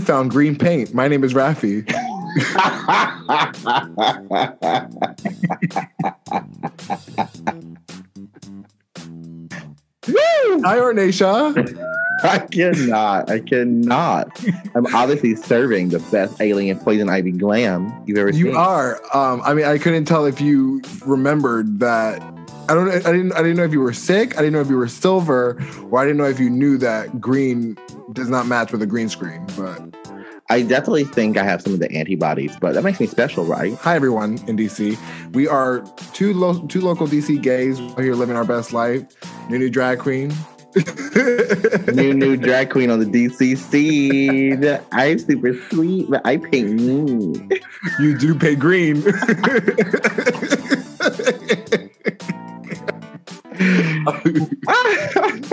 [0.00, 0.94] Found green paint.
[0.94, 1.88] My name is Rafi.
[10.62, 11.54] Hi, Ornacia.
[12.22, 13.30] I cannot.
[13.30, 14.44] I cannot.
[14.74, 18.46] I'm obviously serving the best alien poison ivy glam you've ever You seen.
[18.46, 19.00] You are.
[19.16, 22.22] Um, I mean, I couldn't tell if you remembered that.
[22.70, 22.88] I don't.
[22.88, 23.32] I didn't.
[23.32, 24.34] I didn't know if you were sick.
[24.38, 25.60] I didn't know if you were silver,
[25.90, 27.76] or I didn't know if you knew that green
[28.12, 29.44] does not match with a green screen.
[29.56, 29.82] But
[30.50, 33.74] I definitely think I have some of the antibodies, but that makes me special, right?
[33.74, 34.96] hi, everyone in DC.
[35.34, 35.80] We are
[36.12, 39.02] two lo- two local DC gays We're here living our best life.
[39.48, 40.32] New new drag queen.
[41.92, 44.80] new new drag queen on the DC scene.
[44.92, 47.50] I'm super sweet, but I paint mean.
[47.98, 49.02] you do paint green.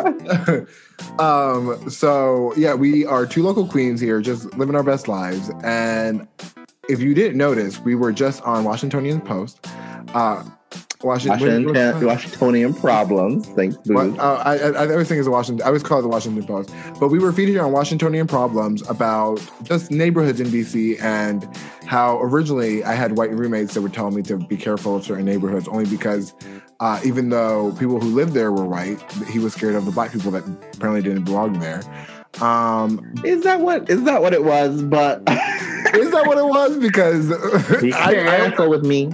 [1.19, 6.27] um so yeah we are two local queens here just living our best lives and
[6.89, 9.65] if you didn't notice we were just on washingtonian post
[10.13, 10.43] uh
[11.03, 13.47] washington, Washington, Washingtonian problems.
[13.49, 15.63] Thanks, what, uh, I, I, I always think it's a Washington.
[15.63, 19.39] I always call it the Washington Post, but we were featured on Washingtonian problems about
[19.63, 21.47] just neighborhoods in DC and
[21.85, 25.25] how originally I had white roommates that were telling me to be careful of certain
[25.25, 26.33] neighborhoods, only because
[26.79, 30.11] uh, even though people who lived there were white, he was scared of the black
[30.11, 30.43] people that
[30.75, 31.81] apparently didn't belong there.
[32.41, 33.89] Um, Is that what?
[33.89, 34.83] Is that what it was?
[34.83, 35.19] But
[35.95, 36.77] is that what it was?
[36.77, 37.29] Because
[37.81, 39.07] be I, I, careful with me.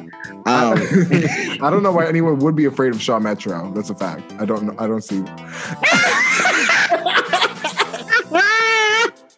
[0.45, 0.77] Um,
[1.61, 3.71] I don't know why anyone would be afraid of Shaw Metro.
[3.71, 4.33] That's a fact.
[4.39, 4.75] I don't know.
[4.77, 5.23] I don't see.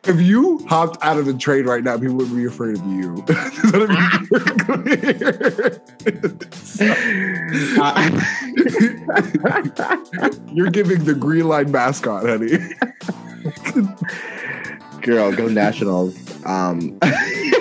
[0.07, 3.23] If you hopped out of the train right now, people would be afraid of you.
[10.53, 12.57] You're giving the green line mascot, honey.
[15.01, 16.15] girl, go Nationals.
[16.45, 16.99] Um,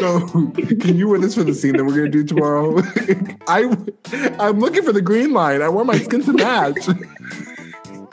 [0.00, 2.82] So, can you win us for the scene that we're gonna do tomorrow?
[3.48, 3.74] I,
[4.38, 5.62] I'm looking for the green line.
[5.62, 6.88] I want my skin to match.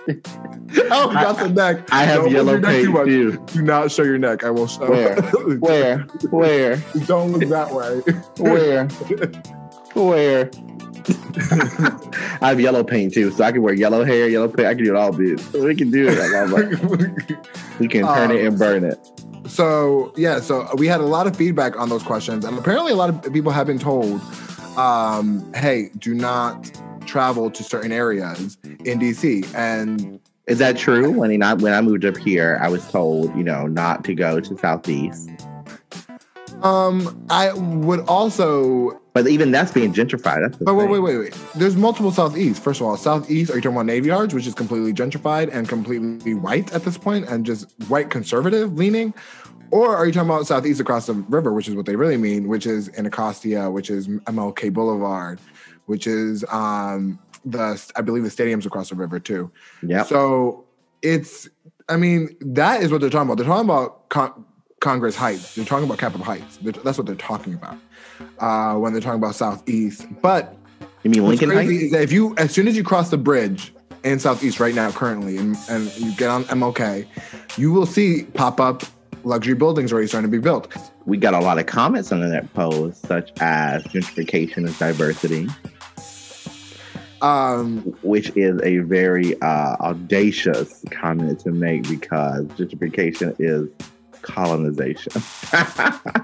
[0.07, 1.87] Oh, got the neck.
[1.91, 3.05] I have Don't yellow too paint much.
[3.05, 3.45] too.
[3.47, 4.43] Do not show your neck.
[4.43, 4.89] I will show.
[4.89, 5.21] Where?
[5.59, 5.97] Where?
[6.29, 6.83] Where?
[7.05, 7.99] Don't look that way.
[8.37, 8.87] Where?
[9.93, 10.51] Where?
[12.41, 14.67] I have yellow paint too, so I can wear yellow hair, yellow paint.
[14.67, 15.63] I can do it all, bitch.
[15.63, 16.17] We can do it.
[16.19, 17.79] I love.
[17.79, 18.99] We can turn it and burn it.
[19.47, 22.95] so yeah, so we had a lot of feedback on those questions, and apparently a
[22.95, 24.21] lot of people have been told,
[24.77, 26.71] um, "Hey, do not
[27.05, 31.11] travel to certain areas in DC." And Is that true?
[31.11, 34.39] When I when I moved up here, I was told, you know, not to go
[34.39, 35.29] to southeast.
[36.63, 40.41] um, I would also But even that's being gentrified.
[40.41, 41.37] That's the Oh, wait, wait, wait, wait.
[41.55, 42.61] There's multiple southeast.
[42.63, 45.67] First of all, southeast, are you talking about Navy Yards, which is completely gentrified and
[45.67, 49.13] completely white at this point and just white conservative leaning?
[49.71, 52.47] Or are you talking about southeast across the river, which is what they really mean,
[52.47, 55.39] which is Anacostia, which is MLK Boulevard,
[55.85, 59.51] which is um the I believe the stadiums across the river too.
[59.81, 60.03] Yeah.
[60.03, 60.65] So
[61.01, 61.49] it's,
[61.89, 63.37] I mean, that is what they're talking about.
[63.37, 64.45] They're talking about Con-
[64.79, 65.55] Congress Heights.
[65.55, 66.57] They're talking about Capitol Heights.
[66.57, 67.77] They're- that's what they're talking about
[68.39, 70.05] uh, when they're talking about Southeast.
[70.21, 70.55] But
[71.03, 71.93] you mean Lincoln Heights?
[71.93, 73.73] if you, as soon as you cross the bridge
[74.03, 77.07] in Southeast right now, currently, and, and you get on MLK,
[77.57, 78.83] you will see pop up
[79.23, 80.67] luxury buildings already starting to be built.
[81.05, 85.47] We got a lot of comments under that post, such as gentrification is diversity,
[87.21, 93.69] Um, which is a very uh, audacious comment to make because gentrification is
[94.21, 95.11] colonization.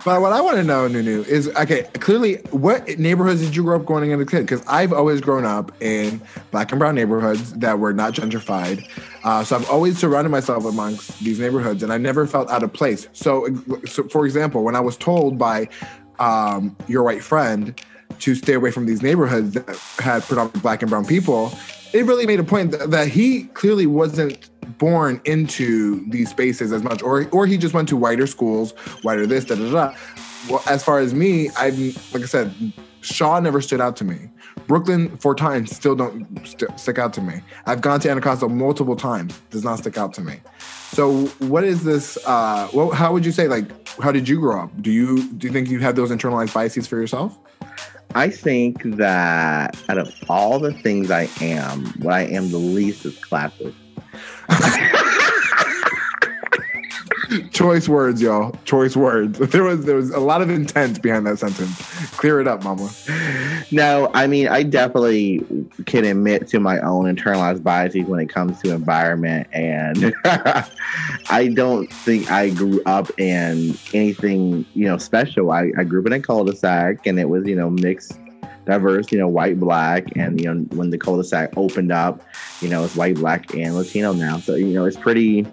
[0.05, 1.83] But what I want to know, Nunu, is okay.
[1.95, 4.41] Clearly, what neighborhoods did you grow up going into kid?
[4.41, 6.21] Because I've always grown up in
[6.51, 8.88] black and brown neighborhoods that were not gentrified.
[9.25, 12.71] Uh, so I've always surrounded myself amongst these neighborhoods, and I never felt out of
[12.71, 13.09] place.
[13.11, 13.47] So,
[13.85, 15.67] so for example, when I was told by
[16.19, 17.77] um, your white friend
[18.19, 19.68] to stay away from these neighborhoods that
[20.00, 21.51] had predominantly black and brown people,
[21.94, 26.83] it really made a point that, that he clearly wasn't born into these spaces as
[26.83, 28.71] much, or or he just went to whiter schools,
[29.01, 29.95] whiter this, da da da.
[30.50, 31.69] Well, as far as me, I
[32.13, 32.54] like I said,
[33.01, 34.30] Shaw never stood out to me.
[34.68, 37.42] Brookland, four times, still don't st- stick out to me.
[37.65, 40.42] I've gone to Anacostia multiple times, does not stick out to me.
[40.92, 42.18] So, what is this?
[42.25, 43.48] Uh, well, how would you say?
[43.48, 44.81] Like, how did you grow up?
[44.81, 47.38] Do you do you think you have those internalized biases for yourself?
[48.17, 53.05] I think that out of all the things I am, what I am the least
[53.05, 53.75] is classic.
[57.51, 58.56] Choice words, y'all.
[58.65, 59.39] Choice words.
[59.57, 61.75] There was there was a lot of intent behind that sentence.
[62.18, 62.91] Clear it up, mama.
[63.71, 65.45] No, I mean I definitely
[65.85, 71.91] can admit to my own internalized biases when it comes to environment, and I don't
[71.91, 75.51] think I grew up in anything you know special.
[75.51, 78.19] I, I grew up in a cul-de-sac, and it was you know mixed
[78.68, 82.21] diverse, you know, white, black, and you know, when the cul-de-sac opened up,
[82.62, 84.38] you know, it's white, black, and Latino now.
[84.38, 85.47] So you know, it's pretty,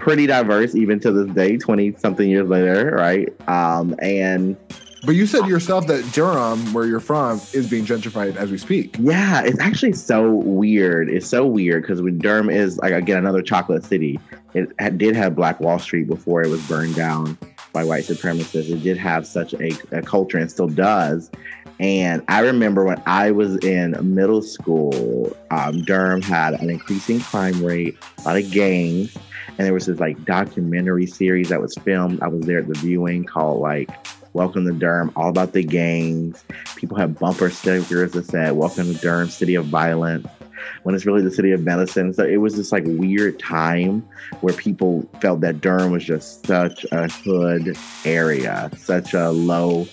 [0.00, 3.28] pretty diverse even to this day, twenty something years later, right?
[3.48, 4.56] Um, and
[5.04, 8.96] but you said yourself that Durham, where you're from, is being gentrified as we speak.
[8.98, 11.08] Yeah, it's actually so weird.
[11.08, 14.18] It's so weird because when Durham is like again another chocolate city,
[14.54, 17.36] it did have Black Wall Street before it was burned down
[17.72, 18.70] by white supremacists.
[18.70, 21.30] It did have such a, a culture and still does.
[21.78, 27.64] And I remember when I was in middle school, um, Durham had an increasing crime
[27.64, 29.16] rate, a lot of gangs,
[29.58, 32.20] and there was this like documentary series that was filmed.
[32.22, 33.90] I was there at the viewing called like
[34.32, 36.44] Welcome to Durham, all about the gangs.
[36.76, 40.26] People have bumper stickers that said Welcome to Durham, City of Violence
[40.82, 42.12] when it's really the city of medicine.
[42.12, 44.06] So it was this like weird time
[44.40, 49.86] where people felt that Durham was just such a hood area, such a low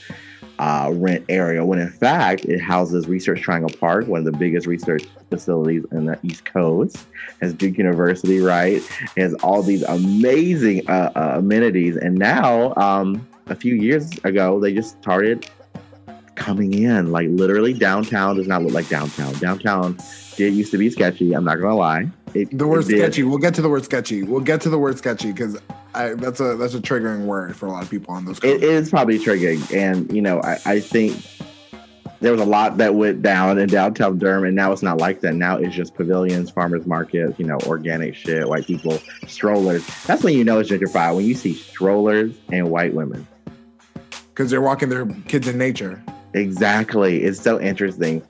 [0.60, 4.68] uh, rent area, when in fact it houses Research Triangle Park, one of the biggest
[4.68, 7.06] research facilities in the East Coast.
[7.42, 8.82] Has Duke University, right?
[9.16, 14.60] It has all these amazing uh, uh, amenities, and now um, a few years ago
[14.60, 15.48] they just started
[16.36, 17.12] coming in.
[17.12, 19.34] Like literally, downtown does not look like downtown.
[19.36, 19.98] Downtown
[20.36, 21.34] did used to be sketchy.
[21.34, 22.10] I'm not gonna lie.
[22.34, 23.24] It, the word sketchy.
[23.24, 24.24] We'll get to the word sketchy.
[24.24, 25.58] We'll get to the word sketchy because
[25.94, 28.40] that's a that's a triggering word for a lot of people on those.
[28.44, 31.16] It is probably triggering, and you know, I, I think
[32.20, 35.22] there was a lot that went down in downtown Durham, and now it's not like
[35.22, 35.36] that.
[35.36, 39.86] Now it's just pavilions, farmers markets, you know, organic shit, white people, strollers.
[40.06, 43.28] That's when you know it's gentrified when you see strollers and white women
[44.30, 46.04] because they're walking their kids in nature.
[46.34, 47.24] Exactly.
[47.24, 48.22] It's so interesting.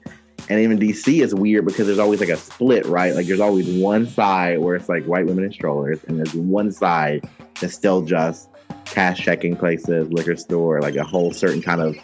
[0.50, 3.14] And even DC is weird because there's always like a split, right?
[3.14, 6.72] Like there's always one side where it's like white women in strollers, and there's one
[6.72, 7.28] side
[7.60, 8.50] that's still just
[8.86, 11.98] cash checking places, liquor store, like a whole certain kind of.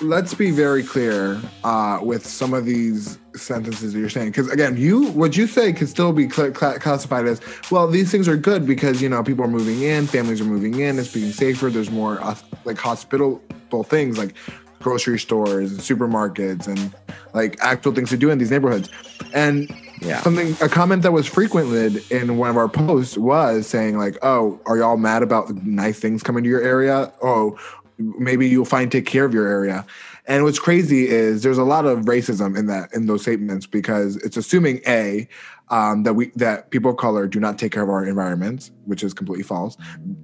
[0.00, 4.76] Let's be very clear uh, with some of these sentences that you're saying, because again,
[4.76, 7.86] you what you say can still be cl- cl- classified as well.
[7.86, 10.98] These things are good because you know people are moving in, families are moving in,
[10.98, 11.68] it's being safer.
[11.68, 14.34] There's more uh, like hospitable things like
[14.80, 16.92] grocery stores and supermarkets and
[17.34, 18.90] like actual things to do in these neighborhoods.
[19.32, 20.20] And yeah.
[20.22, 24.58] something a comment that was frequented in one of our posts was saying like, "Oh,
[24.66, 27.12] are y'all mad about nice things coming to your area?
[27.22, 27.58] Oh,
[27.98, 29.86] maybe you'll find take care of your area."
[30.30, 34.14] And what's crazy is there's a lot of racism in that in those statements because
[34.18, 35.26] it's assuming a
[35.70, 39.02] um, that we that people of color do not take care of our environments, which
[39.02, 39.76] is completely false.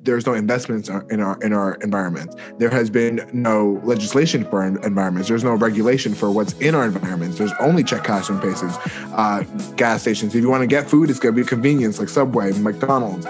[0.03, 2.37] There's no investments in our in our environments.
[2.58, 5.29] There has been no legislation for our environments.
[5.29, 7.38] There's no regulation for what's in our environments.
[7.38, 8.76] There's only check cash and places,
[9.12, 9.43] uh,
[9.75, 10.37] gas stations.
[10.37, 13.26] If you want to get food, it's going to be convenience like Subway, McDonald's,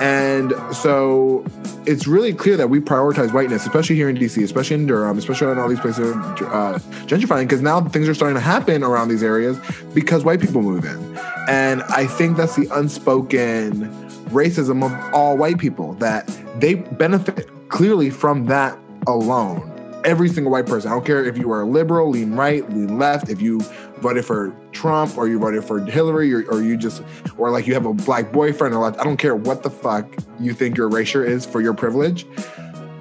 [0.00, 1.44] and so
[1.86, 5.52] it's really clear that we prioritize whiteness, especially here in DC, especially in Durham, especially
[5.52, 9.22] in all these places uh, gentrifying, because now things are starting to happen around these
[9.22, 9.58] areas
[9.94, 11.16] because white people move in.
[11.48, 13.88] And I think that's the unspoken
[14.30, 16.26] racism of all white people that
[16.58, 18.76] they benefit clearly from that
[19.06, 19.72] alone.
[20.04, 20.90] Every single white person.
[20.90, 23.60] I don't care if you are liberal, lean right, lean left, if you
[23.98, 27.02] voted for Trump or you voted for Hillary or, or you just,
[27.38, 30.06] or like you have a black boyfriend or like, I don't care what the fuck
[30.40, 32.26] you think your erasure is for your privilege.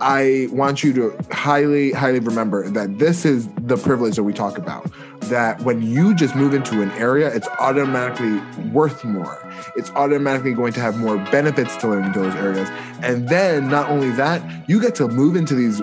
[0.02, 4.58] I want you to highly, highly remember that this is the privilege that we talk
[4.58, 9.52] about that when you just move into an area, it's automatically worth more.
[9.75, 12.70] It's automatically going to have more benefits to live in those areas.
[13.02, 15.82] And then not only that, you get to move into these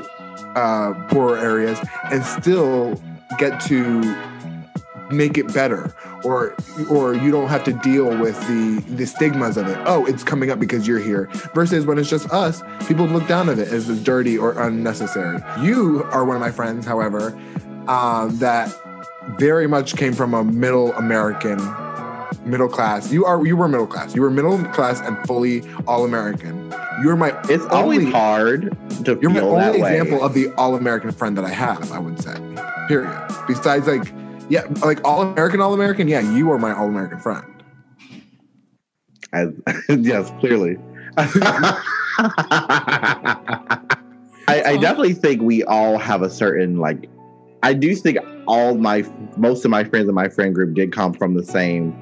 [0.54, 1.78] uh, poorer areas
[2.11, 3.00] and still
[3.38, 4.00] get to
[5.12, 6.54] make it better or
[6.90, 10.50] or you don't have to deal with the the stigmas of it oh it's coming
[10.50, 13.87] up because you're here versus when it's just us people look down at it as
[14.02, 17.38] dirty or unnecessary you are one of my friends however
[17.88, 18.73] um, that
[19.38, 21.59] very much came from a middle American,
[22.45, 23.12] middle class.
[23.12, 24.14] You are you were middle class.
[24.14, 26.73] You were middle class and fully all American.
[27.02, 27.31] You're my.
[27.49, 29.19] It's only, always hard to.
[29.21, 31.90] You're my only example of the all American friend that I have.
[31.92, 32.35] I would say.
[32.88, 33.16] Period.
[33.47, 34.12] Besides, like,
[34.52, 36.06] yeah, like all American, all American.
[36.09, 37.64] Yeah, you are my all American friend.
[39.32, 39.49] As,
[39.88, 40.76] yes, clearly.
[41.16, 41.80] I,
[44.49, 47.09] I definitely think we all have a certain like
[47.62, 51.14] I do think all my most of my friends in my friend group did come
[51.14, 51.97] from the same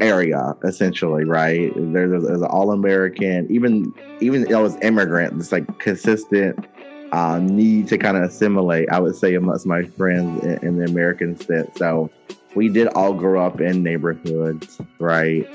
[0.00, 1.70] area essentially, right?
[1.76, 5.40] There's, there's an all American, even even it was immigrant.
[5.40, 6.66] It's like consistent
[7.12, 8.88] uh, need to kind of assimilate.
[8.90, 11.76] I would say amongst my friends in, in the American sense.
[11.76, 12.10] So
[12.54, 15.48] we did all grow up in neighborhoods, right?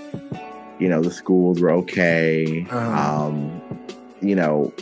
[0.80, 2.66] You know, the schools were okay.
[2.70, 3.26] Uh-huh.
[3.26, 3.62] Um,
[4.22, 4.74] you know,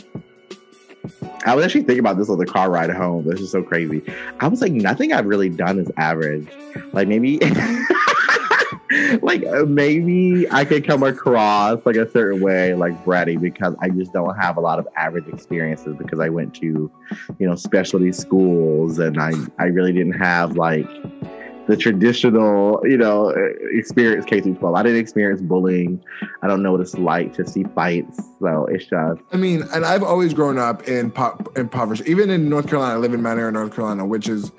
[1.44, 3.24] I was actually thinking about this on the car ride home.
[3.26, 4.02] This is so crazy.
[4.40, 6.46] I was like, nothing I've really done is average.
[6.92, 7.38] Like maybe,
[9.22, 13.88] like uh, maybe I could come across like a certain way, like bratty, because I
[13.90, 16.90] just don't have a lot of average experiences because I went to,
[17.38, 20.88] you know, specialty schools and I I really didn't have like
[21.66, 23.32] the traditional, you know,
[23.70, 24.74] experience K through 12.
[24.74, 26.02] I didn't experience bullying.
[26.42, 28.20] I don't know what it's like to see fights.
[28.40, 29.20] So it's just.
[29.32, 32.02] I mean, and I've always grown up in po- impoverished.
[32.06, 34.50] Even in North Carolina, I live in Mount Airy, North Carolina, which is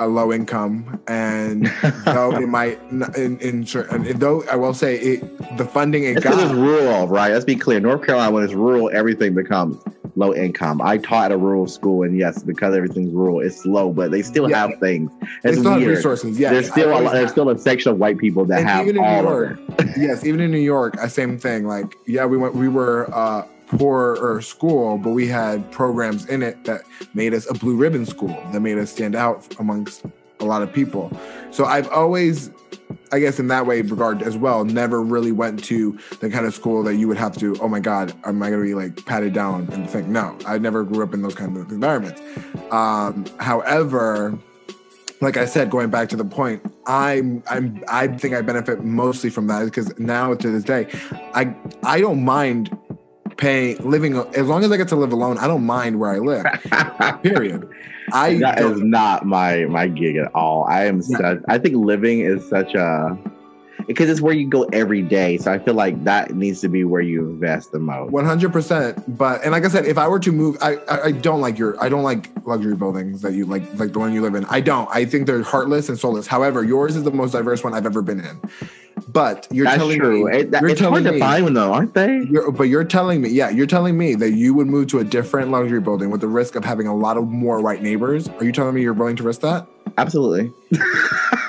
[0.00, 1.66] a low income, and
[2.06, 2.80] though it might,
[3.16, 6.42] in, in certain, though I will say it, the funding it got.
[6.42, 7.30] it's rural, right?
[7.32, 7.78] Let's be clear.
[7.80, 9.76] North Carolina, when it's rural, everything becomes
[10.16, 10.80] low income.
[10.82, 14.22] I taught at a rural school, and yes, because everything's rural, it's low, but they
[14.22, 14.68] still Yeah.
[14.68, 15.10] have things.
[15.42, 16.38] They It's still have resources.
[16.38, 18.96] Yes, there's still a, there's still a section of white people that And have even
[18.96, 19.88] in New York, of it.
[19.98, 21.66] yes, even in New York, uh, same thing.
[21.66, 26.42] Like, yeah, we went, we were uh, poor or school, but we had programs in
[26.42, 26.82] it that
[27.14, 30.04] made us a blue ribbon school that made us stand out amongst
[30.40, 31.12] a lot of people.
[31.50, 32.50] So I've always,
[33.12, 36.54] I guess, in that way regard as well, never really went to the kind of
[36.54, 37.56] school that you would have to.
[37.60, 40.08] Oh my God, am I going to be like patted down and think?
[40.08, 42.20] No, I never grew up in those kind of environments.
[42.72, 44.38] Um, however
[45.22, 49.28] like I said, going back to the point, I'm I'm I think I benefit mostly
[49.28, 50.88] from that because now to this day,
[51.34, 52.74] I I don't mind
[53.40, 55.38] paying living as long as I get to live alone.
[55.38, 56.44] I don't mind where I live.
[57.22, 57.68] Period.
[58.12, 60.64] I that is not my my gig at all.
[60.68, 61.18] I am Yeah.
[61.18, 61.38] such.
[61.48, 63.16] I think living is such a
[63.90, 65.36] because it's where you go every day.
[65.36, 68.12] So I feel like that needs to be where you invest the most.
[68.12, 69.16] One hundred percent.
[69.18, 71.58] But and like I said, if I were to move, I, I I don't like
[71.58, 74.44] your I don't like luxury buildings that you like like the one you live in.
[74.46, 74.88] I don't.
[74.94, 76.26] I think they're heartless and soulless.
[76.28, 78.40] However, yours is the most diverse one I've ever been in.
[79.08, 80.26] But you're That's telling true.
[80.30, 82.20] me It, that, you're it's hard telling to me- find one though, aren't they?
[82.30, 85.04] You're, but you're telling me, yeah, you're telling me that you would move to a
[85.04, 88.28] different luxury building with the risk of having a lot of more white neighbors.
[88.28, 89.66] Are you telling me you're willing to risk that?
[89.98, 90.52] Absolutely.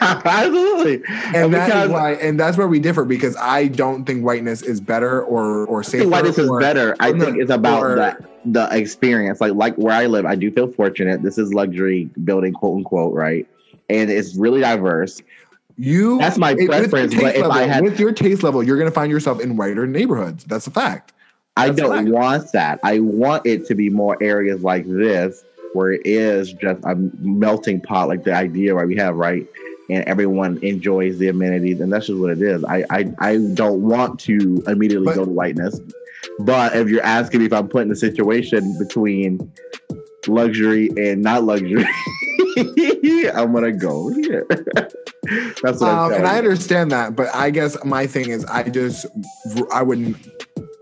[0.26, 1.04] Absolutely.
[1.36, 4.82] And that is why, and that's where we differ because I don't think whiteness is
[4.82, 6.00] better or or I safer.
[6.04, 6.96] think why this is better.
[7.00, 9.40] I think it's about or- that the experience.
[9.42, 11.22] Like like where I live, I do feel fortunate.
[11.22, 13.48] This is luxury building, quote unquote, right?
[13.90, 15.22] And it's really diverse.
[15.78, 18.78] You That's my it- preference, but if I level- had- with your taste level, you're
[18.78, 20.44] going to find yourself in whiter neighborhoods.
[20.46, 21.14] That's a fact.
[21.58, 22.08] I don't fact.
[22.10, 22.80] want that.
[22.84, 25.44] I want it to be more areas like this
[25.74, 29.46] where it is just a melting pot, like the idea where we have, right?
[29.92, 32.64] And everyone enjoys the amenities, and that's just what it is.
[32.64, 35.80] I I, I don't want to immediately But- go to whiteness,
[36.40, 39.52] but if you're asking me if I'm put in a situation between
[40.28, 41.86] luxury and not luxury,
[43.34, 44.46] I'm gonna go here.
[45.62, 48.64] that's what I'm Um, and I understand that, but I guess my thing is, I
[48.70, 49.06] just,
[49.74, 50.16] I wouldn't,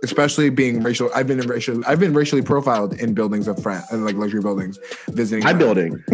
[0.03, 1.09] especially being racial.
[1.15, 4.77] I've been in racial, I've been racially profiled in buildings of France like luxury buildings,
[5.09, 6.03] visiting My building.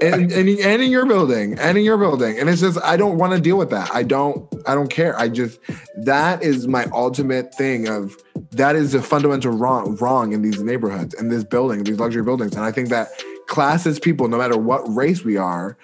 [0.00, 3.18] and, and and in your building, and in your building, and it's just I don't
[3.18, 3.90] want to deal with that.
[3.94, 5.18] I don't, I don't care.
[5.18, 5.58] I just
[5.98, 8.16] that is my ultimate thing of
[8.52, 12.54] that is a fundamental wrong wrong in these neighborhoods and this building, these luxury buildings,
[12.54, 13.08] and I think that
[13.48, 15.76] classist people, no matter what race we are,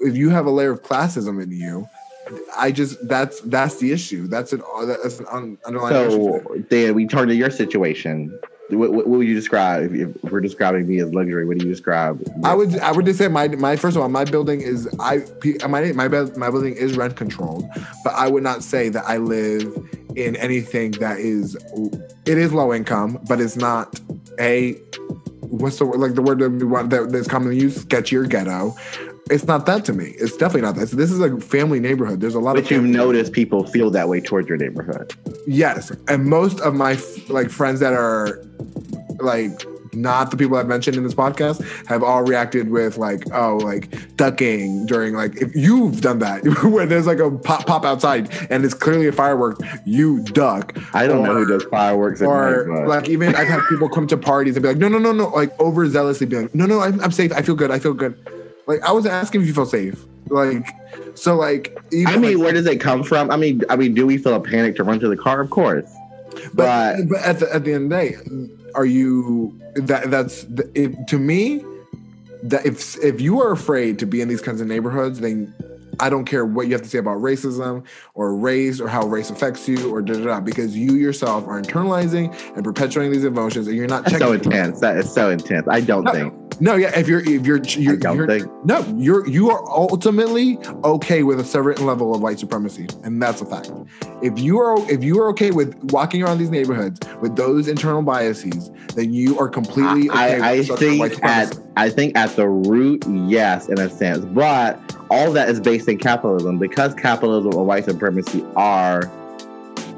[0.00, 1.88] if you have a layer of classism in you,
[2.56, 4.26] I just that's that's the issue.
[4.26, 6.16] That's an that's an un, underlying issue.
[6.16, 8.38] So then we turn to your situation.
[8.70, 11.44] What, what, would you describe if we're describing me as luxury?
[11.44, 12.26] What do you describe?
[12.42, 15.22] I would I would just say my my first of all my building is I
[15.68, 17.68] my my my building is rent controlled,
[18.02, 19.64] but I would not say that I live
[20.16, 21.56] in anything that is
[22.24, 24.00] it is low income, but it's not
[24.40, 24.80] a
[25.40, 28.24] what's the word like the word that we want that, that's commonly used sketchy or
[28.24, 28.74] ghetto.
[29.30, 30.14] It's not that to me.
[30.18, 30.88] It's definitely not that.
[30.88, 32.20] So this is a family neighborhood.
[32.20, 35.14] There's a lot But of you've noticed people feel that way towards your neighborhood.
[35.46, 38.44] Yes, and most of my like friends that are
[39.20, 39.64] like
[39.94, 44.16] not the people I've mentioned in this podcast have all reacted with like oh like
[44.16, 48.64] ducking during like if you've done that where there's like a pop pop outside and
[48.64, 52.88] it's clearly a firework you duck I don't know who does fireworks or night, but
[52.88, 55.28] like even I've had people come to parties and be like no no no no
[55.28, 58.18] like overzealously be like no no I'm, I'm safe I feel good I feel good
[58.66, 60.66] like I was asking if you feel safe like
[61.14, 63.30] so like even I mean, like- where does it come from?
[63.30, 65.40] I mean, I mean, do we feel a panic to run to the car?
[65.42, 65.90] Of course,
[66.54, 70.44] but, but but at the, at the end of the day are you that that's
[70.44, 71.62] the, it, to me
[72.42, 75.52] that if if you are afraid to be in these kinds of neighborhoods then
[76.00, 79.30] I don't care what you have to say about racism or race or how race
[79.30, 83.68] affects you or da da da, because you yourself are internalizing and perpetuating these emotions,
[83.68, 84.80] and you're not That's so intense.
[84.80, 85.68] That is so intense.
[85.70, 86.12] I don't No.
[86.12, 86.34] think.
[86.60, 86.96] No, yeah.
[86.98, 88.64] If you're if you're, you're, you're think.
[88.64, 93.40] no, you're you are ultimately okay with a certain level of white supremacy, and that's
[93.40, 93.70] a fact.
[94.22, 98.02] If you are if you are okay with walking around these neighborhoods with those internal
[98.02, 101.58] biases, then you are completely okay I, I with structural white think at.
[101.76, 104.78] I think at the root, yes, in a sense, but
[105.10, 109.10] all that is based in capitalism because capitalism and white supremacy are,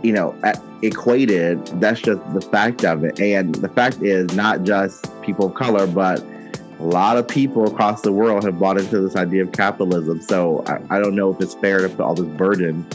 [0.02, 1.66] you know, at, equated.
[1.80, 5.86] That's just the fact of it, and the fact is not just people of color,
[5.86, 6.24] but
[6.78, 10.20] a lot of people across the world have bought into this idea of capitalism.
[10.20, 12.86] So I, I don't know if it's fair to put all this burden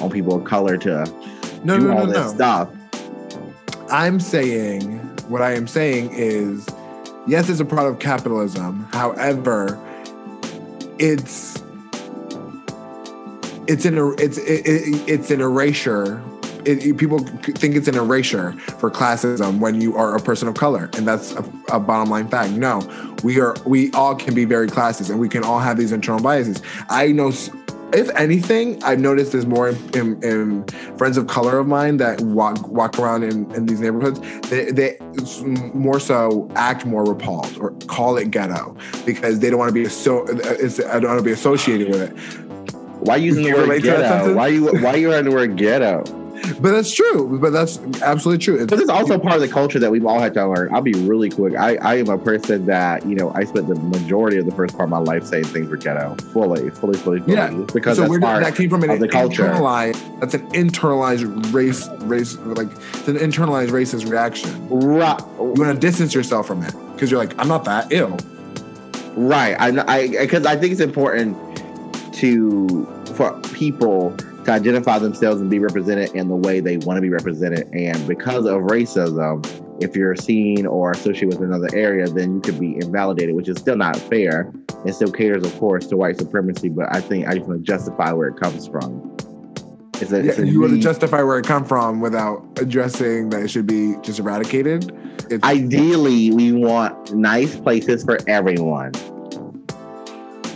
[0.00, 1.04] on people of color to
[1.64, 2.34] no, do no, all no, this no.
[2.34, 2.68] stuff.
[3.90, 6.66] I'm saying what I am saying is,
[7.26, 8.86] yes, it's a product of capitalism.
[8.92, 9.78] However,
[10.98, 11.62] it's
[13.66, 16.22] it's an it's it, it, it's an erasure.
[16.64, 20.90] It, people think it's an erasure for classism when you are a person of color,
[20.96, 22.52] and that's a, a bottom line fact.
[22.52, 22.80] No,
[23.22, 26.22] we are we all can be very classist, and we can all have these internal
[26.22, 26.62] biases.
[26.88, 27.32] I know.
[27.92, 30.64] If anything, I've noticed there's more in, in
[30.96, 34.20] friends of color of mine that walk walk around in, in these neighborhoods.
[34.48, 34.96] They, they
[35.74, 39.86] more so act more repulsed or call it ghetto because they don't want to be
[39.86, 40.22] so.
[40.22, 42.16] Uh, it's, I don't want to be associated with it.
[43.00, 44.34] Why you using the word relate to that ghetto?
[44.34, 46.04] Why you why you the word ghetto?
[46.60, 47.38] But that's true.
[47.38, 48.64] But that's absolutely true.
[48.66, 50.74] This is also part of the culture that we've all had to learn.
[50.74, 51.54] I'll be really quick.
[51.54, 54.76] I, I am a person that, you know, I spent the majority of the first
[54.76, 56.16] part of my life saying things were ghetto.
[56.32, 57.34] Fully, fully, fully, fully.
[57.34, 57.50] Yeah.
[57.72, 59.44] Because so that's part that came from an of the culture.
[59.44, 60.20] internalized.
[60.20, 64.68] That's an internalized race, race like it's an internalized racist reaction.
[64.68, 65.20] Right.
[65.38, 68.18] You want to distance yourself from it because you're like, I'm not that ill.
[69.14, 69.56] Right.
[69.58, 71.36] I I because I think it's important
[72.14, 74.16] to for people
[74.50, 77.72] to identify themselves and be represented in the way they want to be represented.
[77.72, 79.46] And because of racism,
[79.82, 83.58] if you're seen or associated with another area, then you could be invalidated, which is
[83.58, 84.52] still not fair.
[84.84, 87.64] It still caters, of course, to white supremacy, but I think I just want to
[87.64, 89.16] justify where it comes from.
[90.00, 93.42] It's a, Yeah, it's you want to justify where it come from without addressing that
[93.42, 94.92] it should be just eradicated.
[95.30, 98.92] It's, Ideally, we want nice places for everyone.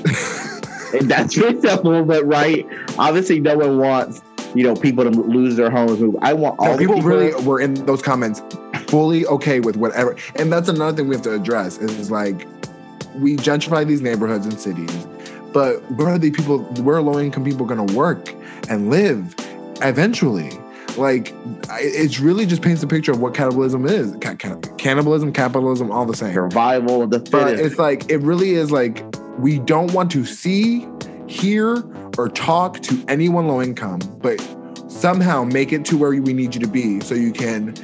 [0.94, 2.66] and that's very simple, but right.
[2.98, 4.22] Obviously, no one wants
[4.54, 6.00] you know people to lose their homes.
[6.00, 6.16] Move.
[6.22, 8.40] I want all no, the people really were in those comments
[8.88, 10.16] fully okay with whatever.
[10.36, 12.46] And that's another thing we have to address is like
[13.16, 15.06] we gentrify these neighborhoods and cities,
[15.52, 16.60] but where are the people?
[16.82, 18.32] Where are low income people going to work
[18.68, 19.34] and live
[19.82, 20.50] eventually?
[20.96, 21.34] Like
[21.80, 24.16] it's really just paints a picture of what cannibalism is.
[24.20, 26.32] Ca- ca- Cannibalism, capitalism, all the same.
[26.32, 29.02] survival of the But it's like it really is like
[29.38, 30.86] we don't want to see,
[31.26, 31.84] hear,
[32.16, 34.40] or talk to anyone low income, but
[34.88, 37.74] somehow make it to where we need you to be so you can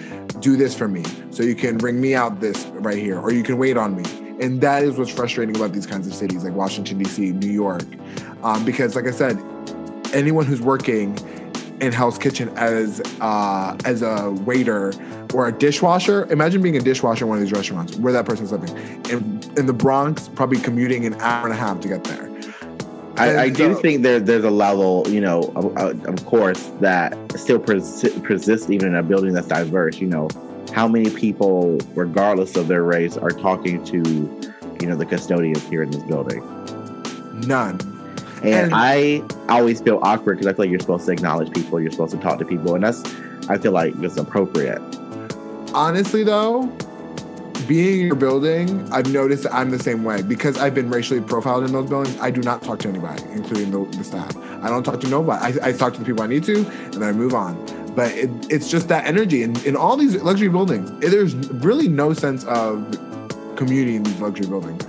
[0.41, 3.43] do this for me, so you can bring me out this right here, or you
[3.43, 4.05] can wait on me.
[4.41, 7.85] And that is what's frustrating about these kinds of cities like Washington, D.C., New York.
[8.43, 9.39] Um, because, like I said,
[10.15, 11.15] anyone who's working
[11.81, 14.93] in Hell's Kitchen as uh, as a waiter
[15.35, 16.31] or a dishwasher.
[16.31, 18.77] Imagine being a dishwasher in one of these restaurants where that person's living.
[19.11, 22.29] In in the Bronx, probably commuting an hour and a half to get there.
[23.17, 26.27] I, I and do so- think there there's a level, you know, of, of of
[26.27, 29.99] course, that still persi- persists even in a building that's diverse.
[29.99, 30.29] You know,
[30.73, 33.99] how many people, regardless of their race, are talking to,
[34.81, 36.41] you know, the custodians here in this building?
[37.47, 37.79] None.
[38.43, 41.81] And, And- I always feel awkward because I feel like you're supposed to acknowledge people,
[41.81, 43.03] you're supposed to talk to people, and that's
[43.49, 44.81] I feel like it's appropriate.
[45.75, 46.67] Honestly, though,
[47.67, 51.21] being in your building, I've noticed that I'm the same way because I've been racially
[51.21, 52.19] profiled in those buildings.
[52.21, 54.37] I do not talk to anybody, including the, the staff.
[54.63, 55.61] I don't talk to nobody.
[55.61, 57.55] I, I talk to the people I need to, and then I move on.
[57.95, 59.43] But it, it's just that energy.
[59.43, 62.99] And in all these luxury buildings, there's really no sense of
[63.57, 64.85] community in these luxury buildings.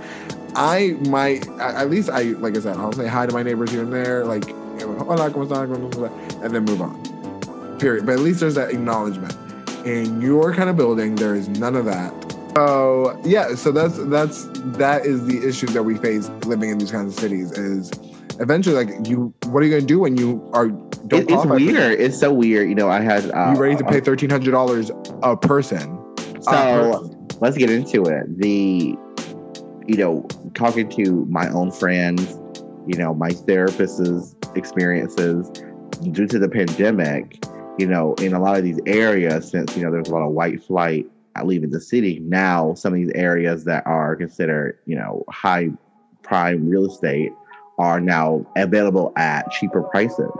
[0.54, 3.82] I might, at least I, like I said, I'll say hi to my neighbors here
[3.82, 4.44] and there, like,
[4.80, 6.44] hola, ¿cómo están?
[6.44, 7.78] and then move on.
[7.78, 8.06] Period.
[8.06, 9.36] But at least there's that acknowledgement.
[9.86, 12.12] In your kind of building, there is none of that.
[12.54, 14.44] So yeah, so that's that's
[14.76, 17.50] that is the issue that we face living in these kinds of cities.
[17.52, 17.90] Is
[18.38, 21.46] eventually like you, what are you going to do when you are don't It, it's
[21.46, 21.98] weird.
[21.98, 22.68] It's so weird.
[22.68, 23.28] You know, I had.
[23.30, 24.90] Uh, You ready to pay thirteen hundred dollars
[25.22, 25.98] a person?
[26.42, 27.28] So Uh, person.
[27.40, 28.38] let's get into it.
[28.38, 28.96] The,
[29.86, 32.38] you know, talking to my own friends,
[32.86, 35.50] you know, my therapist's experiences
[36.10, 37.44] due to the pandemic,
[37.78, 40.32] you know, in a lot of these areas, since, you know, there's a lot of
[40.32, 41.06] white flight
[41.44, 45.70] leaving the city, now some of these areas that are considered, you know, high
[46.22, 47.32] prime real estate
[47.78, 50.30] are now available at cheaper prices.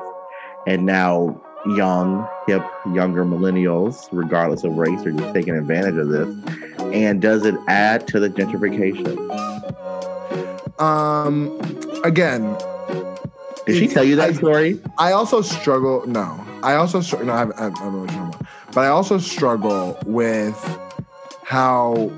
[0.67, 6.72] And now young, hip, younger millennials, regardless of race, are just taking advantage of this.
[6.93, 9.17] And does it add to the gentrification?
[10.81, 11.59] Um,
[12.05, 12.57] again,
[13.67, 14.81] did she tell you that I, story?
[14.99, 16.07] I also struggle.
[16.07, 17.29] No, I also struggle.
[17.29, 20.57] No, I have, I have, I have but I also struggle with
[21.45, 22.11] how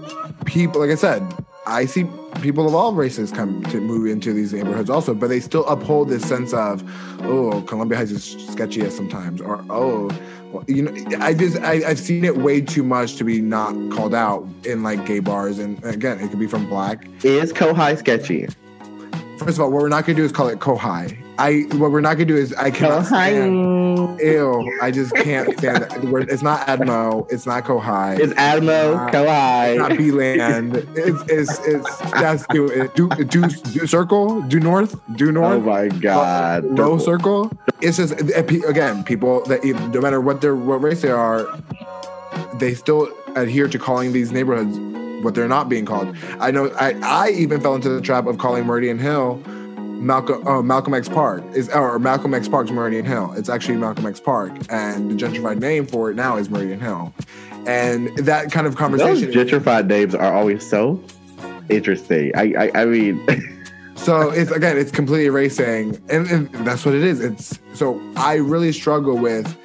[0.45, 1.23] people, like I said,
[1.67, 2.05] I see
[2.45, 6.11] people of all races come to move into these neighborhoods also, but they still uphold
[6.11, 6.85] this sense of,
[7.23, 10.11] oh, Columbia Heights is sketchy sometimes, or oh,
[10.53, 13.73] well, you know, I just I, I've seen it way too much to be not
[13.91, 17.09] called out in like gay bars, and again, it could be from black.
[17.25, 18.47] Is Cohigh sketchy?
[19.39, 21.17] First of all, what we're not gonna do is call it Cohigh.
[21.39, 23.94] I what we're not gonna do is I cannot stand.
[24.21, 26.31] Ew, I just can't stand it.
[26.31, 27.31] It's not Admo.
[27.31, 28.19] It's not Cohigh.
[28.19, 29.77] It's Admo, Cohigh.
[29.79, 30.77] Not Beeland.
[30.97, 35.55] It's it's it's that's do do do do circle do north do north.
[35.55, 36.65] Oh my god.
[36.65, 37.51] Low circle.
[37.81, 41.47] It's just eh, again people that no matter what their what race they are,
[42.55, 44.79] they still adhere to calling these neighborhoods
[45.25, 46.17] what they're not being called.
[46.41, 49.43] I know I I even fell into the trap of calling Meridian Hill
[50.01, 53.33] Malcolm oh, Malcolm X Park is or Malcolm X Park's Meridian Hill.
[53.37, 57.13] It's actually Malcolm X Park, and the gentrified name for it now is Meridian Hill.
[57.67, 59.31] And that kind of conversation.
[59.31, 61.03] Those gentrified names are always so
[61.69, 62.33] interesting.
[62.37, 63.25] I I, I mean.
[63.95, 67.21] so it's again, it's completely erasing, and, and that's what it is.
[67.21, 69.57] It's so I really struggle with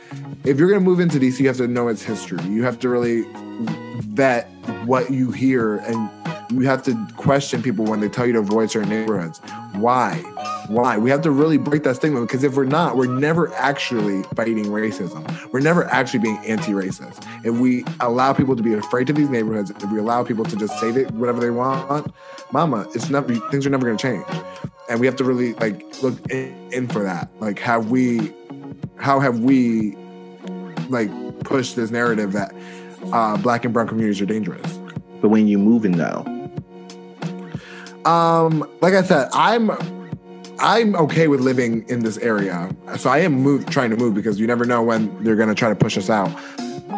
[0.46, 2.42] if you're going to move into DC, you have to know its history.
[2.44, 3.26] You have to really
[4.02, 4.50] vet
[4.86, 6.10] what you hear and
[6.52, 9.40] you have to question people when they tell you to avoid certain neighborhoods.
[9.74, 10.16] Why?
[10.68, 10.98] Why?
[10.98, 14.66] We have to really break that stigma because if we're not, we're never actually fighting
[14.66, 15.52] racism.
[15.52, 17.26] We're never actually being anti-racist.
[17.46, 20.56] If we allow people to be afraid of these neighborhoods, if we allow people to
[20.56, 22.14] just say that whatever they want,
[22.52, 24.26] mama, it's never things are never going to change.
[24.90, 27.30] And we have to really like look in, in for that.
[27.40, 28.34] Like, have we?
[28.98, 29.96] How have we?
[30.90, 31.12] Like
[31.44, 32.56] pushed this narrative that
[33.14, 34.80] uh, black and brown communities are dangerous.
[35.22, 36.24] But when you move in though,
[38.06, 39.72] um, like I said, I'm
[40.60, 42.70] I'm okay with living in this area.
[42.98, 45.56] So I am move, trying to move because you never know when they're going to
[45.56, 46.30] try to push us out.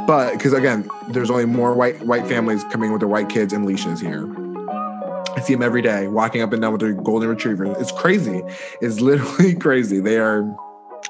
[0.07, 3.65] But because again, there's only more white white families coming with their white kids and
[3.65, 4.25] leashes here.
[5.35, 7.77] I see them every day walking up and down with their golden retrievers.
[7.79, 8.41] It's crazy.
[8.81, 9.99] It's literally crazy.
[9.99, 10.43] They are,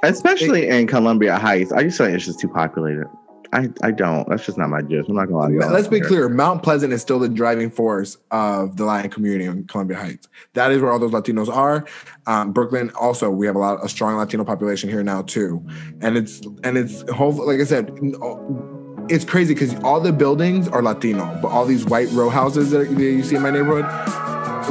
[0.03, 1.71] especially they, in Columbia Heights.
[1.71, 3.07] I just feel like it's just too populated.
[3.53, 4.27] I, I don't.
[4.29, 5.09] That's just not my gist.
[5.09, 5.59] I'm not gonna lie to you.
[5.59, 6.29] Let's be clear.
[6.29, 10.29] Mount Pleasant is still the driving force of the Latin community in Columbia Heights.
[10.53, 11.85] That is where all those Latinos are.
[12.27, 15.65] Um, Brookland also, we have a lot a strong Latino population here now too,
[15.99, 17.91] and it's and it's hopefully like I said,
[19.09, 22.89] it's crazy because all the buildings are Latino, but all these white row houses that
[22.91, 23.85] you see in my neighborhood,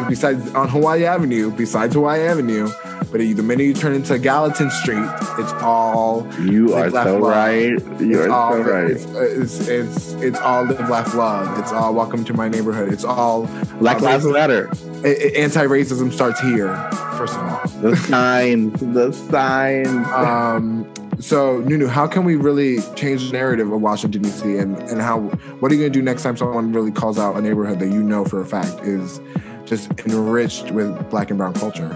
[0.08, 2.70] besides on Hawaii Avenue, besides Hawaii Avenue
[3.10, 7.20] but the minute you turn into Gallatin Street, it's all you are so love.
[7.22, 8.00] right.
[8.00, 8.90] You it's are all, so right.
[8.90, 11.58] It's, it's, it's it's all live, laugh, love.
[11.58, 12.92] It's all welcome to my neighborhood.
[12.92, 13.46] It's all
[13.80, 14.68] Black Lives Matter.
[15.04, 16.74] Anti-racism starts here.
[17.16, 19.88] First of all, the sign, the sign.
[20.14, 20.92] Um.
[21.18, 24.56] So Nunu, how can we really change the narrative of Washington D.C.
[24.56, 25.20] and and how?
[25.58, 27.88] What are you going to do next time someone really calls out a neighborhood that
[27.88, 29.20] you know for a fact is
[29.64, 31.88] just enriched with Black and Brown culture?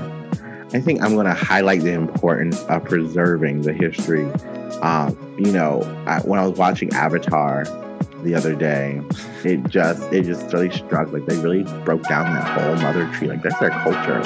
[0.72, 4.24] I think I'm going to highlight the importance of preserving the history.
[4.82, 7.64] Um, you know, I, when I was watching Avatar
[8.22, 9.00] the other day,
[9.44, 11.12] it just it just really struck.
[11.12, 13.28] Like they really broke down that whole mother tree.
[13.28, 14.22] Like that's their culture.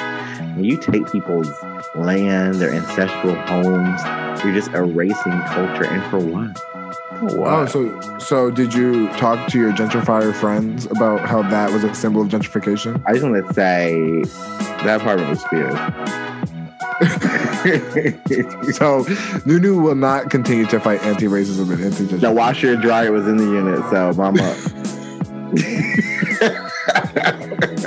[0.54, 1.50] When you take people's
[1.94, 4.00] land, their ancestral homes,
[4.44, 5.84] you're just erasing culture.
[5.84, 6.77] And for what?
[7.20, 7.52] Oh, what?
[7.52, 11.94] Oh, so so did you talk to your gentrifier friends about how that was a
[11.94, 13.02] symbol of gentrification?
[13.06, 14.22] I just want to say
[14.84, 15.74] that part was weird.
[18.74, 19.04] so
[19.46, 22.20] Nunu will not continue to fight anti-racism and anti gentrification.
[22.20, 24.56] The washer and dryer was in the unit, so mama.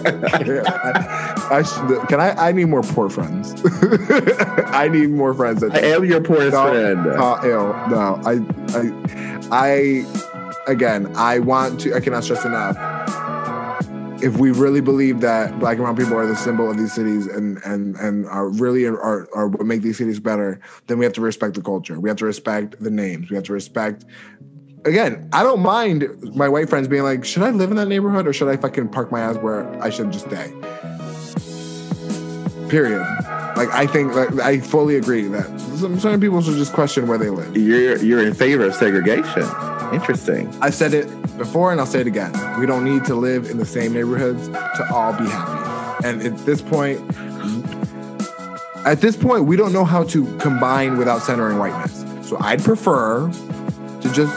[0.06, 2.32] I, I should, can I?
[2.50, 3.54] I need more poor friends.
[4.74, 5.64] I need more friends.
[5.64, 7.08] I am your poorest no, friend.
[7.08, 7.50] Uh, ew,
[7.90, 8.40] no, I,
[8.78, 11.96] I, I, again, I want to.
[11.96, 12.78] I cannot stress enough
[14.22, 17.28] if we really believe that black and brown people are the symbol of these cities
[17.28, 21.14] and and and are really are, are what make these cities better, then we have
[21.14, 22.00] to respect the culture.
[22.00, 23.30] We have to respect the names.
[23.30, 24.06] We have to respect.
[24.84, 28.28] Again, I don't mind my white friends being like, "Should I live in that neighborhood
[28.28, 30.52] or should I fucking park my ass where I should just stay?"
[32.68, 33.06] Period.
[33.56, 35.46] Like I think, like I fully agree that
[35.78, 37.56] some certain people should just question where they live.
[37.56, 39.48] You're you're in favor of segregation.
[39.94, 40.52] Interesting.
[40.62, 42.32] I said it before and I'll say it again.
[42.60, 46.08] We don't need to live in the same neighborhoods to all be happy.
[46.08, 47.00] And at this point,
[48.86, 52.04] at this point, we don't know how to combine without centering whiteness.
[52.28, 54.34] So I'd prefer to just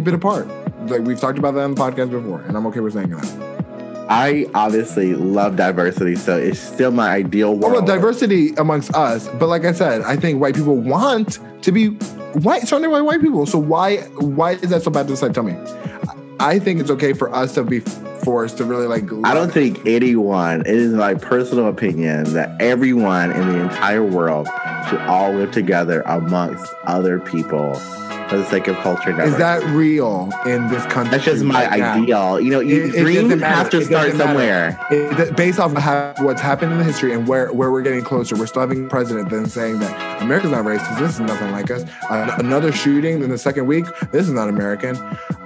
[0.00, 0.48] keep it apart.
[0.88, 4.06] Like we've talked about that on the podcast before, and I'm okay with saying that.
[4.08, 7.72] I obviously love diversity, so it's still my ideal world.
[7.74, 11.88] Well, diversity amongst us, but like I said, I think white people want to be
[12.40, 13.44] white, surrounded by white people.
[13.44, 15.28] So why why is that so bad to say?
[15.28, 15.54] Tell me.
[16.40, 19.04] I think it's okay for us to be forced to really like.
[19.24, 20.62] I don't think anyone.
[20.62, 24.48] It is my personal opinion that everyone in the entire world
[24.88, 27.74] should all live together amongst other people
[28.30, 29.12] for the sake of culture.
[29.12, 29.24] Now.
[29.24, 31.10] Is that real in this country?
[31.10, 32.06] That's just my right ideal.
[32.16, 32.36] now?
[32.38, 34.78] You know, you, It- it dreams have to start somewhere.
[34.90, 38.02] It, based off of how, what's happened in the history and where, where we're getting
[38.02, 40.98] closer, we're still having a president then saying that America's not racist.
[40.98, 41.84] This is nothing like us.
[42.08, 43.84] Uh, another shooting in the second week.
[44.12, 44.96] This is not American.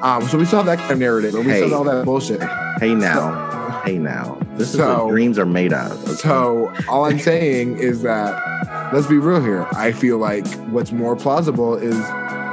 [0.03, 1.35] Um, so we still have that kind of narrative.
[1.35, 2.42] And we still have all that bullshit.
[2.79, 4.38] Hey now, hey now.
[4.57, 5.92] This is So- what dreams are made of.
[6.05, 6.12] okay?
[6.16, 9.66] So all I'm saying is that let's be real here.
[9.73, 11.97] I feel like what's more plausible is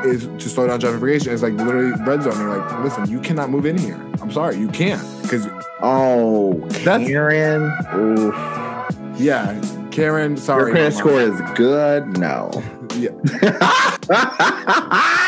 [0.06, 1.28] is to slow down gentrification.
[1.28, 2.48] It's like literally red zoning.
[2.48, 4.00] Like, listen, you cannot move in here.
[4.22, 5.48] I'm sorry, you can't because
[5.82, 7.72] oh, That's- Karen.
[7.96, 8.34] Oof.
[9.20, 9.60] yeah,
[9.92, 10.38] Karen.
[10.38, 12.18] Sorry, Your credit score is good.
[12.18, 12.52] No.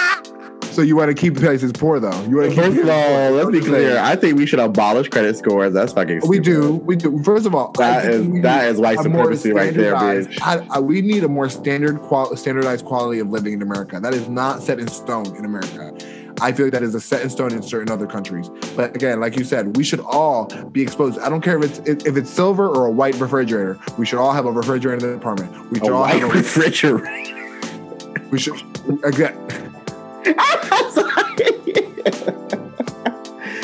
[0.73, 2.09] So you want to keep the places poor though?
[2.23, 3.99] You want to keep First of all, let's be clear.
[3.99, 5.71] I think we should abolish credit scores.
[5.73, 6.21] That's fucking.
[6.21, 6.29] Stupid.
[6.29, 7.21] We do, we do.
[7.23, 10.39] First of all, That is- that is white supremacy right there, bitch.
[10.41, 13.99] I, I, we need a more standard, qual- standardized quality of living in America.
[13.99, 15.93] That is not set in stone in America.
[16.41, 18.49] I feel like that is a set in stone in certain other countries.
[18.75, 21.19] But again, like you said, we should all be exposed.
[21.19, 23.77] I don't care if it's if it's silver or a white refrigerator.
[23.99, 25.69] We should all have a refrigerator in the apartment.
[25.71, 28.23] We should A all white have a, refrigerator.
[28.31, 28.55] we should
[29.03, 29.37] again.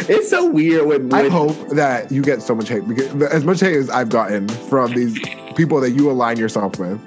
[0.10, 3.60] It's so weird when, I hope that you get so much hate because as much
[3.60, 5.19] hate as I've gotten from these
[5.56, 7.00] people that you align yourself with.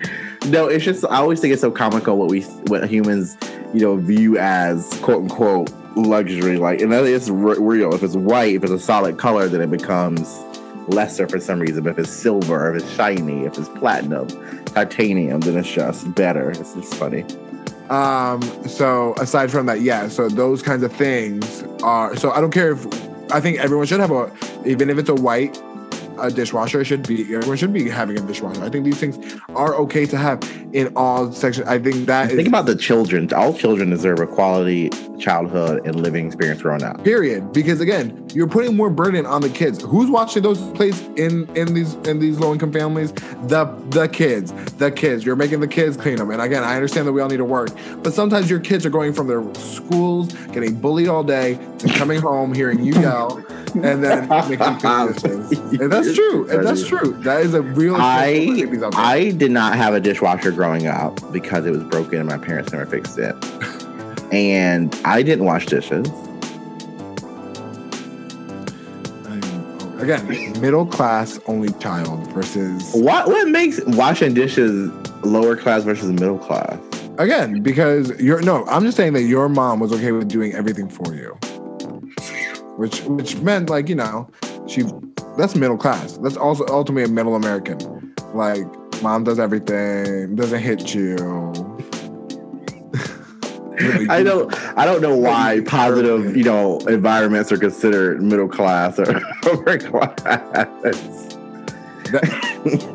[0.48, 3.36] no, it's just I always think it's so comical what we what humans
[3.74, 6.58] you know view as quote unquote luxury.
[6.58, 7.94] Like, and that is re- real.
[7.94, 10.38] If it's white, if it's a solid color, then it becomes
[10.88, 11.84] lesser for some reason.
[11.84, 14.28] But if it's silver, if it's shiny, if it's platinum,
[14.66, 16.50] titanium, then it's just better.
[16.50, 17.24] It's just funny.
[17.92, 22.50] Um, so aside from that, yeah, so those kinds of things are so I don't
[22.50, 22.86] care if
[23.30, 24.32] I think everyone should have a
[24.64, 25.62] even if it's a white
[26.18, 28.62] a dishwasher it should be everyone should be having a dishwasher.
[28.62, 30.40] I think these things are okay to have
[30.72, 31.66] in all sections.
[31.68, 33.32] I think that Think about the children.
[33.32, 37.02] All children deserve a quality childhood and living experience growing up.
[37.04, 41.48] period because again you're putting more burden on the kids who's watching those plays in
[41.56, 43.12] in these in these low income families
[43.46, 47.06] the the kids the kids you're making the kids clean them and again i understand
[47.06, 47.68] that we all need to work
[48.02, 52.20] but sometimes your kids are going from their schools getting bullied all day to coming
[52.20, 53.36] home hearing you yell
[53.74, 57.96] and then making clean dishes and that's true and that's true that is a real
[57.96, 59.00] I babies out there.
[59.00, 62.72] I did not have a dishwasher growing up because it was broken and my parents
[62.72, 63.34] never fixed it.
[64.32, 66.08] And I didn't wash dishes.
[70.02, 74.90] again middle class only child versus What what makes washing dishes
[75.22, 76.78] lower class versus middle class?
[77.18, 80.88] Again, because you're no, I'm just saying that your mom was okay with doing everything
[80.88, 81.38] for you.
[82.76, 84.28] Which which meant like, you know,
[84.66, 84.82] she
[85.36, 86.16] that's middle class.
[86.18, 88.14] That's also ultimately a middle American.
[88.34, 88.66] Like
[89.02, 91.16] mom does everything, doesn't hit you.
[94.08, 99.16] I don't I don't know why positive, you know, environments are considered middle class or
[99.44, 101.36] upper class.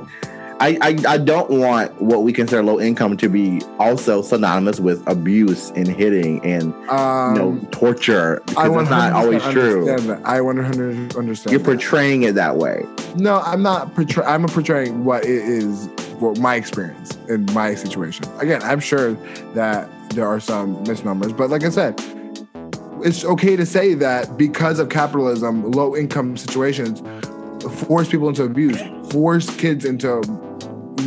[0.60, 5.08] I, I, I don't want what we consider low income to be also synonymous with
[5.08, 9.86] abuse and hitting and Um, you know torture I because it's not always true.
[9.86, 10.22] That.
[10.26, 11.52] I 100 understand.
[11.52, 11.66] You're that.
[11.66, 12.86] portraying it that way.
[13.16, 15.88] No, I'm not portray- I'm portraying what it is,
[16.20, 18.26] what my experience in my situation.
[18.40, 19.14] Again, I'm sure
[19.54, 22.02] that there are some misnomers, but like I said,
[23.04, 27.04] it's okay to say that because of capitalism, low income situations
[27.86, 30.22] force people into abuse, force kids into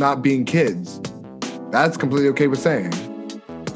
[0.01, 0.99] not being kids.
[1.71, 2.91] That's completely okay with saying.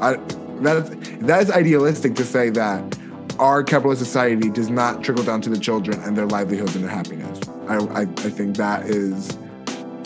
[0.02, 0.16] I,
[0.60, 2.98] that's that is idealistic to say that
[3.38, 6.90] our capitalist society does not trickle down to the children and their livelihoods and their
[6.90, 7.40] happiness.
[7.68, 9.38] I, I, I think that is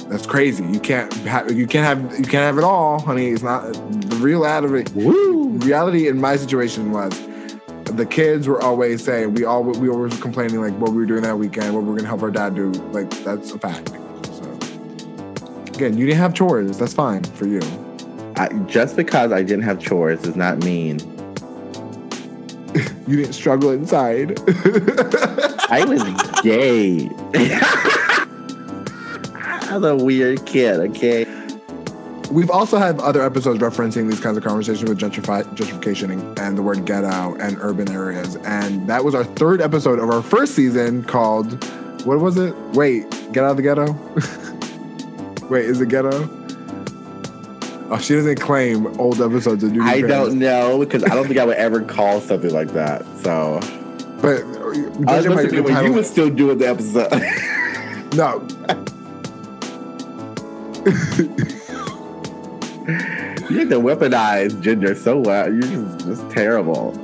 [0.09, 0.65] that's crazy.
[0.65, 3.31] You can't have you can't have you can't have it all, honey.
[3.31, 4.93] It's not the real out of it.
[4.93, 5.49] Woo!
[5.59, 7.19] Reality in my situation was
[7.85, 11.23] the kids were always saying we all we were complaining like what we were doing
[11.23, 12.71] that weekend, what we're gonna help our dad do.
[12.93, 13.91] Like that's a fact.
[15.81, 16.77] Again, you didn't have chores.
[16.77, 17.63] That's fine for you.
[18.37, 20.99] I, just because I didn't have chores does not mean
[23.09, 24.39] You didn't struggle inside.
[25.71, 26.03] I was
[26.43, 27.09] gay.
[29.35, 31.25] I was a weird kid, okay?
[32.31, 36.59] we've also had other episodes referencing these kinds of conversations with gentrifi- gentrification and, and
[36.59, 38.37] the word ghetto and urban areas.
[38.37, 41.65] And that was our third episode of our first season called,
[42.05, 42.55] what was it?
[42.75, 44.60] Wait, Get Out of the Ghetto?
[45.51, 46.31] Wait, is it ghetto?
[47.91, 51.41] Oh, she doesn't claim old episodes of New I don't know because I don't think
[51.41, 53.05] I would ever call something like that.
[53.17, 53.59] So,
[54.23, 57.11] but uh, listening when you were still doing the episode.
[58.15, 58.47] no.
[63.51, 65.53] you get to weaponize gender so well.
[65.53, 66.95] You're just, just terrible.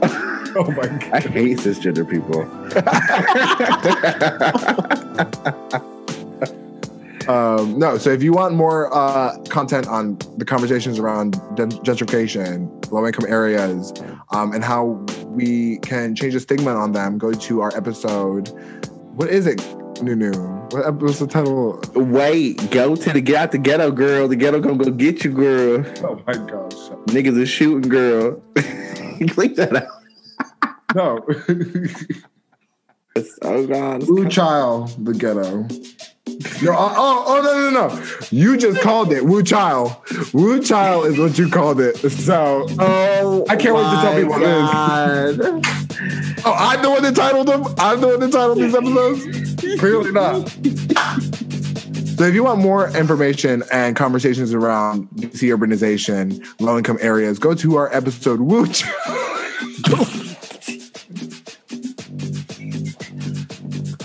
[0.54, 1.02] Oh my god.
[1.12, 2.48] I hate cisgender people.
[7.28, 13.06] Um, no, so if you want more uh, content on the conversations around gentrification, low
[13.06, 13.92] income areas,
[14.30, 18.48] um, and how we can change the stigma on them, go to our episode.
[19.16, 19.60] What is it,
[20.02, 20.32] Nunu?
[20.70, 21.80] What was the title?
[21.94, 24.28] Wait, go to the get out the ghetto, girl.
[24.28, 25.84] The ghetto gonna go get you, girl.
[26.02, 26.74] Oh my gosh.
[27.06, 28.42] Niggas are shooting, girl.
[29.28, 29.88] Click that out.
[30.94, 31.24] No.
[33.42, 34.06] oh God.
[34.06, 35.66] Blue Child, the ghetto.
[36.62, 38.04] No, oh, oh, oh, no, no, no.
[38.30, 39.96] You just called it Wu Child.
[40.32, 41.96] Wu Child is what you called it.
[41.96, 45.40] So oh, I can't wait to tell people God.
[45.40, 46.42] Oh, what it is.
[46.44, 47.64] Oh, I'm the one that titled them?
[47.78, 49.80] I'm the one that titled these episodes?
[49.80, 50.48] Clearly not.
[52.16, 57.54] So if you want more information and conversations around DC urbanization, low income areas, go
[57.54, 58.66] to our episode Wu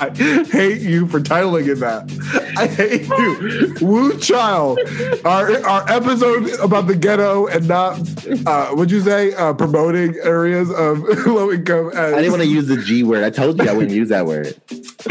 [0.01, 2.09] I hate you for titling it that.
[2.57, 3.87] I hate you.
[3.87, 4.79] Wu Child.
[5.23, 7.99] Our our episode about the ghetto and not
[8.47, 9.35] uh what'd you say?
[9.35, 13.23] Uh promoting areas of low income as, I didn't want to use the G word.
[13.23, 14.59] I told you I wouldn't use that word.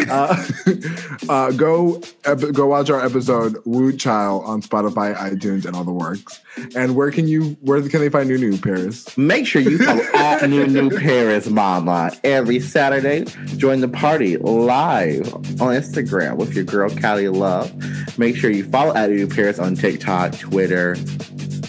[0.08, 0.44] Uh,
[1.28, 5.92] uh, go ep- go watch our episode Wu Child on Spotify, iTunes, and all the
[5.92, 6.40] works.
[6.74, 9.16] And where can you where can they find New New Paris?
[9.16, 13.24] Make sure you follow at New Paris Mama every Saturday.
[13.56, 17.70] Join the party live on Instagram with your girl Callie Love.
[18.18, 20.94] Make sure you follow at New Paris on TikTok, Twitter,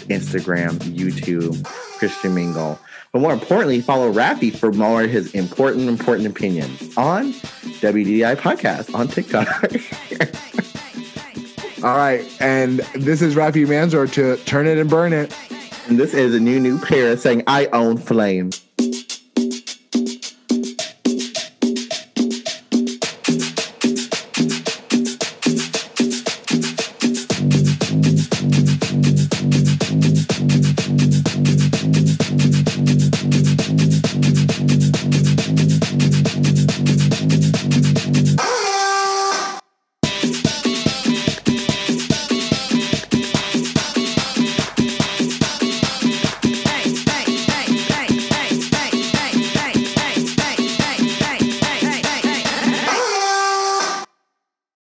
[0.08, 1.62] Instagram, YouTube,
[1.98, 2.78] Christian Mingle.
[3.12, 8.94] But more importantly, follow Rafi for more of his important, important opinions on WDI Podcast
[8.94, 9.46] on TikTok.
[11.84, 12.24] All right.
[12.40, 15.36] And this is Rafi Manzor to Turn It and Burn It.
[15.88, 18.50] And this is a new, new pair saying, I own flame.